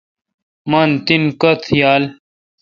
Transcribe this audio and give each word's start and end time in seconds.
من 0.69 0.89
تینہ 1.05 1.29
کتہ 1.41 1.71
یال۔ 1.79 2.03